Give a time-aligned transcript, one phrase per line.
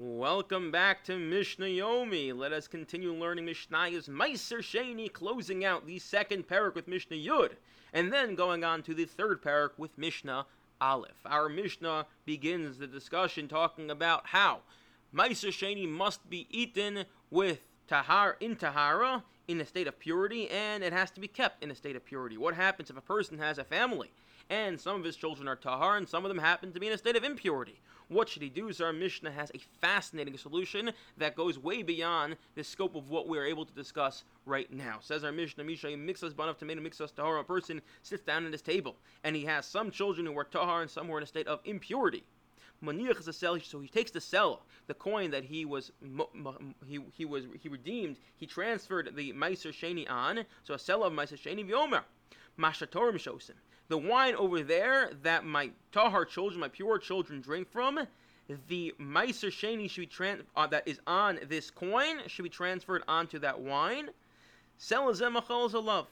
[0.00, 2.32] Welcome back to Mishnah Yomi.
[2.32, 7.54] Let us continue learning Mishnah's Meiser Sheni, closing out the second perek with Mishnah Yud,
[7.92, 10.46] and then going on to the third perek with Mishnah
[10.80, 11.18] Aleph.
[11.26, 14.60] Our Mishnah begins the discussion talking about how
[15.12, 17.58] Meiser Sheni must be eaten with
[17.88, 21.70] tahar in tahara in a state of purity, and it has to be kept in
[21.70, 22.36] a state of purity.
[22.36, 24.10] What happens if a person has a family
[24.50, 26.92] and some of his children are tahar and some of them happen to be in
[26.92, 27.80] a state of impurity?
[28.08, 28.72] What should he do?
[28.72, 33.28] So our Mishnah has a fascinating solution that goes way beyond the scope of what
[33.28, 34.98] we are able to discuss right now.
[35.00, 37.38] Says our Mishnah, Misha mixes banav tomato mixes tahar.
[37.38, 40.82] A person sits down at his table and he has some children who are tahar
[40.82, 42.24] and some who are in a state of impurity.
[42.84, 45.90] Maniach is a so he takes the sela, the coin that he was
[46.86, 48.16] he he was he redeemed.
[48.36, 52.02] He transferred the meiser sheni on, so a sela of meiser sheni v'omer.
[52.58, 53.18] Mashatorim
[53.48, 53.56] him
[53.88, 58.06] the wine over there that my tahar children, my pure children, drink from,
[58.68, 63.02] the meiser sheni should be tran- uh, that is on this coin should be transferred
[63.08, 64.10] onto that wine.
[64.78, 66.06] Selazem alav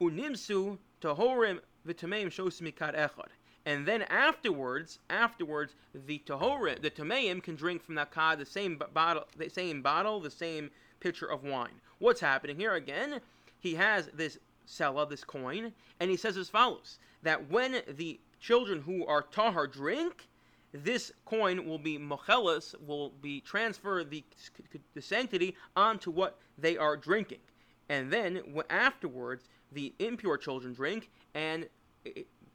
[0.00, 3.28] unimsu tahorim v'tameim shosmikat echad.
[3.66, 8.80] And then afterwards, afterwards, the tahorim, the tameim can drink from that kad the same
[8.94, 11.80] bottle, the same bottle, the same pitcher of wine.
[11.98, 13.20] What's happening here again?
[13.58, 18.82] He has this Sella, this coin, and he says as follows that when the children
[18.82, 20.28] who are tahar drink,
[20.72, 24.22] this coin will be mochelis, will be transfer the,
[24.94, 27.40] the sanctity onto what they are drinking.
[27.88, 31.68] And then afterwards, the impure children drink, and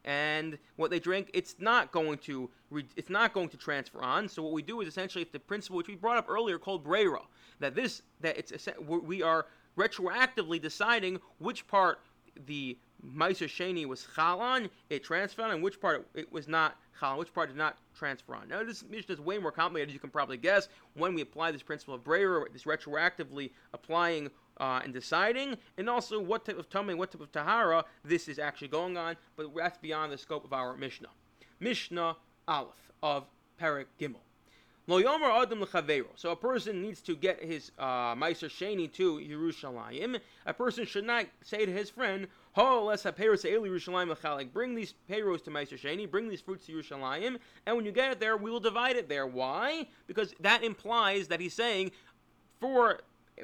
[0.06, 2.50] and what they drink, it's not going to
[2.96, 4.28] it's not going to transfer on.
[4.28, 7.22] So what we do is essentially the principle which we brought up earlier called brera,
[7.60, 9.46] that this that it's we are
[9.78, 12.00] retroactively deciding which part
[12.46, 17.18] the Meiser Sheni was Chalan, it transferred on, and which part it was not Chalan,
[17.18, 18.48] which part did not transfer on.
[18.48, 21.52] Now, this Mishnah is way more complicated, as you can probably guess, when we apply
[21.52, 24.30] this principle of brera, this retroactively applying
[24.62, 28.40] uh, and deciding, and also what type of tumah, what type of Tahara this is
[28.40, 31.10] actually going on, but that's beyond the scope of our Mishnah.
[31.60, 32.16] Mishnah
[32.48, 33.26] Aleph of
[33.60, 34.22] Perek Gimel.
[34.88, 40.20] So a person needs to get his uh, Sheni to Yerushalayim.
[40.46, 42.28] A person should not say to his friend.
[42.56, 42.90] Bring
[44.76, 48.20] these payros to Meiser Sheni, bring these fruits to Yerushalayim, and when you get it
[48.20, 49.26] there, we will divide it there.
[49.26, 49.88] Why?
[50.08, 51.92] Because that implies that he's saying,
[52.60, 53.00] for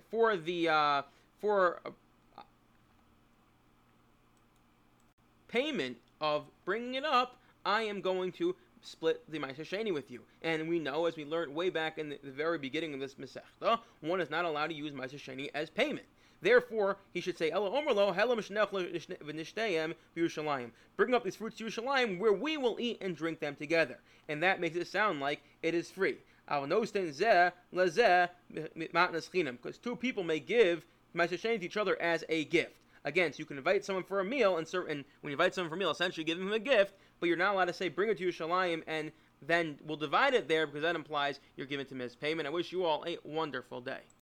[0.10, 1.02] for the uh,
[1.40, 2.42] for uh,
[5.48, 10.22] payment of bringing it up, I am going to split the Ma'aser Sheni with you.
[10.42, 13.16] And we know, as we learned way back in the, the very beginning of this
[13.16, 16.06] Masechta, one is not allowed to use Ma'aser Sheni as payment.
[16.42, 18.36] Therefore, he should say, Ella Omerlo, Hela
[20.16, 20.72] Yerushalayim.
[20.96, 23.98] Bring up these fruits to Yerushalayim, where we will eat and drink them together.
[24.30, 26.18] And that makes it sound like it is free.
[26.48, 27.78] Because
[29.78, 30.86] two people may give
[31.16, 32.74] Ma'aser Sheni to each other as a gift.
[33.06, 35.70] Again, so you can invite someone for a meal, and, and when you invite someone
[35.70, 38.10] for a meal, essentially give them a gift, but you're not allowed to say bring
[38.10, 41.96] it to Yerushalayim and then we'll divide it there because that implies you're giving to
[41.96, 42.48] his payment.
[42.48, 44.00] I wish you all a wonderful day.